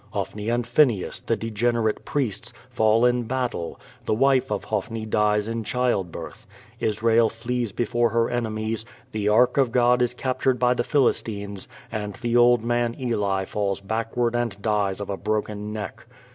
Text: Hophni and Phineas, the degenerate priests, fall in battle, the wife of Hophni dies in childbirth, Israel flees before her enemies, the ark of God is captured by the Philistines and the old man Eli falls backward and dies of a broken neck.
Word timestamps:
Hophni 0.13 0.49
and 0.49 0.65
Phineas, 0.65 1.19
the 1.21 1.35
degenerate 1.37 2.05
priests, 2.05 2.53
fall 2.71 3.05
in 3.05 3.25
battle, 3.25 3.79
the 4.07 4.15
wife 4.15 4.51
of 4.51 4.63
Hophni 4.63 5.05
dies 5.05 5.47
in 5.47 5.63
childbirth, 5.63 6.47
Israel 6.79 7.29
flees 7.29 7.71
before 7.71 8.09
her 8.09 8.27
enemies, 8.31 8.83
the 9.11 9.29
ark 9.29 9.57
of 9.57 9.71
God 9.71 10.01
is 10.01 10.15
captured 10.15 10.57
by 10.57 10.73
the 10.73 10.83
Philistines 10.83 11.67
and 11.91 12.15
the 12.15 12.35
old 12.35 12.63
man 12.63 12.95
Eli 12.99 13.45
falls 13.45 13.79
backward 13.79 14.33
and 14.35 14.59
dies 14.59 15.01
of 15.01 15.11
a 15.11 15.17
broken 15.17 15.71
neck. 15.71 16.03